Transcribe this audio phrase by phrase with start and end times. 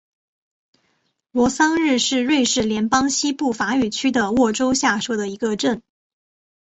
[1.29, 5.83] 罗桑日是瑞士联邦西部法语区的沃州下设的一个镇。